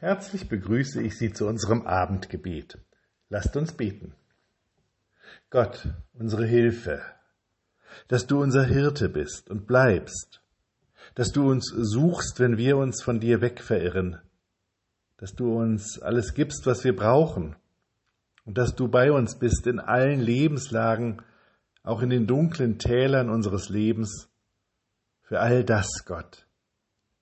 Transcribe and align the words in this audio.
Herzlich 0.00 0.48
begrüße 0.48 1.02
ich 1.02 1.18
Sie 1.18 1.30
zu 1.30 1.46
unserem 1.46 1.82
Abendgebet. 1.86 2.78
Lasst 3.28 3.54
uns 3.54 3.72
beten. 3.72 4.14
Gott, 5.50 5.88
unsere 6.14 6.46
Hilfe, 6.46 7.02
dass 8.08 8.26
du 8.26 8.40
unser 8.40 8.64
Hirte 8.64 9.10
bist 9.10 9.50
und 9.50 9.66
bleibst, 9.66 10.40
dass 11.14 11.32
du 11.32 11.50
uns 11.50 11.66
suchst, 11.66 12.40
wenn 12.40 12.56
wir 12.56 12.78
uns 12.78 13.02
von 13.02 13.20
dir 13.20 13.42
wegverirren, 13.42 14.18
dass 15.18 15.34
du 15.34 15.54
uns 15.54 16.00
alles 16.00 16.32
gibst, 16.32 16.64
was 16.64 16.82
wir 16.82 16.96
brauchen, 16.96 17.56
und 18.46 18.56
dass 18.56 18.74
du 18.74 18.88
bei 18.88 19.12
uns 19.12 19.38
bist 19.38 19.66
in 19.66 19.78
allen 19.78 20.20
Lebenslagen, 20.20 21.20
auch 21.82 22.00
in 22.00 22.08
den 22.08 22.26
dunklen 22.26 22.78
Tälern 22.78 23.28
unseres 23.28 23.68
Lebens. 23.68 24.30
Für 25.20 25.40
all 25.40 25.62
das, 25.62 26.06
Gott, 26.06 26.46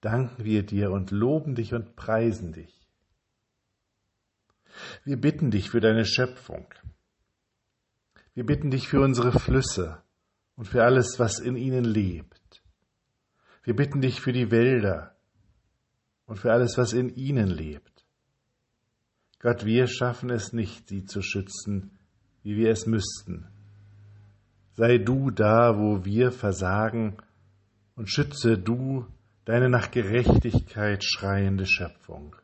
danken 0.00 0.44
wir 0.44 0.64
dir 0.64 0.90
und 0.90 1.10
loben 1.10 1.54
dich 1.54 1.74
und 1.74 1.96
preisen 1.96 2.52
dich. 2.52 2.74
Wir 5.04 5.20
bitten 5.20 5.50
dich 5.50 5.70
für 5.70 5.80
deine 5.80 6.04
Schöpfung. 6.04 6.72
Wir 8.34 8.46
bitten 8.46 8.70
dich 8.70 8.88
für 8.88 9.00
unsere 9.00 9.38
Flüsse 9.38 10.02
und 10.54 10.66
für 10.66 10.84
alles, 10.84 11.18
was 11.18 11.40
in 11.40 11.56
ihnen 11.56 11.84
lebt. 11.84 12.62
Wir 13.64 13.74
bitten 13.74 14.00
dich 14.00 14.20
für 14.20 14.32
die 14.32 14.50
Wälder 14.50 15.16
und 16.26 16.38
für 16.38 16.52
alles, 16.52 16.78
was 16.78 16.92
in 16.92 17.08
ihnen 17.14 17.48
lebt. 17.48 18.06
Gott, 19.40 19.64
wir 19.64 19.86
schaffen 19.86 20.30
es 20.30 20.52
nicht, 20.52 20.88
sie 20.88 21.04
zu 21.04 21.22
schützen, 21.22 21.98
wie 22.42 22.56
wir 22.56 22.70
es 22.70 22.86
müssten. 22.86 23.46
Sei 24.72 24.98
du 24.98 25.30
da, 25.30 25.78
wo 25.78 26.04
wir 26.04 26.32
versagen, 26.32 27.16
und 27.94 28.08
schütze 28.08 28.56
du 28.56 29.06
deine 29.48 29.70
nach 29.70 29.90
Gerechtigkeit 29.90 31.02
schreiende 31.02 31.64
Schöpfung. 31.64 32.36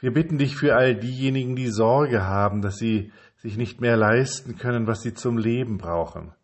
Wir 0.00 0.12
bitten 0.12 0.36
dich 0.36 0.54
für 0.54 0.76
all 0.76 0.94
diejenigen, 0.94 1.56
die 1.56 1.70
Sorge 1.70 2.24
haben, 2.24 2.60
dass 2.60 2.76
sie 2.76 3.10
sich 3.36 3.56
nicht 3.56 3.80
mehr 3.80 3.96
leisten 3.96 4.58
können, 4.58 4.86
was 4.86 5.00
sie 5.00 5.14
zum 5.14 5.38
Leben 5.38 5.78
brauchen. 5.78 6.34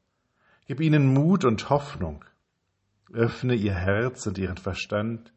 Gib 0.66 0.80
ihnen 0.80 1.12
Mut 1.12 1.44
und 1.44 1.68
Hoffnung. 1.68 2.24
Öffne 3.12 3.54
ihr 3.54 3.74
Herz 3.74 4.26
und 4.26 4.38
ihren 4.38 4.56
Verstand, 4.56 5.34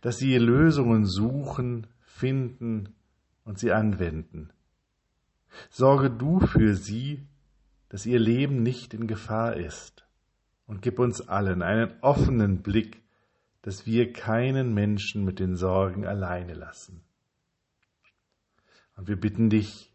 dass 0.00 0.18
sie 0.18 0.36
Lösungen 0.36 1.06
suchen, 1.06 1.86
finden 2.00 2.96
und 3.44 3.60
sie 3.60 3.70
anwenden. 3.70 4.50
Sorge 5.70 6.10
du 6.10 6.40
für 6.40 6.74
sie, 6.74 7.24
dass 7.88 8.04
ihr 8.04 8.18
Leben 8.18 8.64
nicht 8.64 8.94
in 8.94 9.06
Gefahr 9.06 9.54
ist 9.54 10.06
und 10.66 10.82
gib 10.82 10.98
uns 10.98 11.28
allen 11.28 11.62
einen 11.62 11.92
offenen 12.00 12.62
Blick, 12.62 13.02
dass 13.62 13.86
wir 13.86 14.12
keinen 14.12 14.74
Menschen 14.74 15.24
mit 15.24 15.38
den 15.38 15.56
Sorgen 15.56 16.06
alleine 16.06 16.54
lassen. 16.54 17.02
Und 18.96 19.08
wir 19.08 19.16
bitten 19.16 19.50
dich 19.50 19.92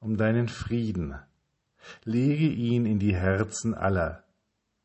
um 0.00 0.16
deinen 0.16 0.48
Frieden. 0.48 1.18
Lege 2.04 2.48
ihn 2.48 2.86
in 2.86 2.98
die 2.98 3.14
Herzen 3.14 3.74
aller. 3.74 4.24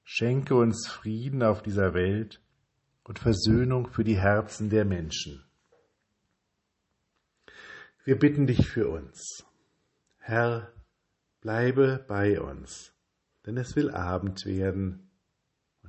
Schenke 0.04 0.56
uns 0.56 0.88
Frieden 0.88 1.44
auf 1.44 1.62
dieser 1.62 1.94
Welt 1.94 2.42
und 3.04 3.20
Versöhnung 3.20 3.90
für 3.90 4.04
die 4.04 4.18
Herzen 4.18 4.70
der 4.70 4.86
Menschen. 4.86 5.44
Wir 8.04 8.18
bitten 8.18 8.48
dich 8.48 8.68
für 8.68 8.90
uns. 8.90 9.45
Herr, 10.18 10.72
bleibe 11.42 12.04
bei 12.08 12.42
uns, 12.42 12.94
denn 13.45 13.58
es 13.58 13.76
will 13.76 13.92
Abend 13.92 14.45
werden 14.45 15.11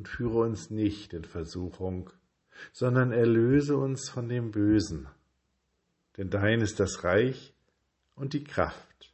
und 0.00 0.08
führe 0.08 0.38
uns 0.38 0.70
nicht 0.70 1.12
in 1.12 1.24
Versuchung, 1.24 2.08
sondern 2.72 3.12
erlöse 3.12 3.76
uns 3.76 4.08
von 4.08 4.30
dem 4.30 4.50
Bösen. 4.50 5.08
Denn 6.16 6.30
dein 6.30 6.62
ist 6.62 6.80
das 6.80 7.04
Reich 7.04 7.52
und 8.14 8.32
die 8.32 8.42
Kraft 8.42 9.12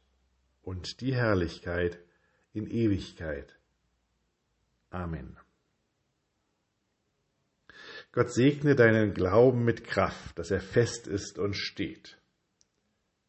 und 0.61 1.01
die 1.01 1.13
Herrlichkeit 1.13 1.99
in 2.53 2.67
Ewigkeit. 2.67 3.59
Amen. 4.89 5.37
Gott 8.13 8.31
segne 8.31 8.73
deinen 8.73 9.13
Glauben 9.13 9.65
mit 9.65 9.83
Kraft, 9.83 10.39
dass 10.39 10.51
er 10.51 10.61
fest 10.61 11.05
ist 11.05 11.37
und 11.37 11.53
steht. 11.57 12.17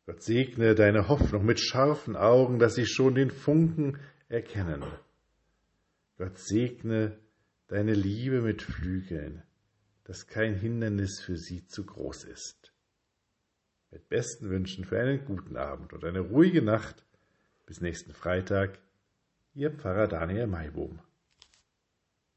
Gott 0.06 0.22
segne 0.22 0.76
deine 0.76 1.08
Hoffnung 1.08 1.44
mit 1.44 1.58
scharfen 1.58 2.14
Augen, 2.14 2.60
dass 2.60 2.76
sie 2.76 2.86
schon 2.86 3.16
den 3.16 3.32
Funken 3.32 3.98
erkennen. 4.28 4.84
Gott 6.18 6.38
segne 6.38 7.18
deine 7.68 7.92
Liebe 7.92 8.40
mit 8.40 8.62
Flügeln, 8.62 9.42
dass 10.04 10.26
kein 10.26 10.54
Hindernis 10.54 11.20
für 11.20 11.36
sie 11.36 11.66
zu 11.66 11.84
groß 11.84 12.24
ist. 12.24 12.72
Mit 13.90 14.08
besten 14.08 14.50
Wünschen 14.50 14.84
für 14.84 14.98
einen 14.98 15.24
guten 15.24 15.56
Abend 15.56 15.92
und 15.92 16.04
eine 16.04 16.20
ruhige 16.20 16.62
Nacht. 16.62 17.04
Bis 17.66 17.80
nächsten 17.80 18.12
Freitag, 18.12 18.78
Ihr 19.54 19.70
Pfarrer 19.70 20.08
Daniel 20.08 20.46
Maibohm. 20.46 20.98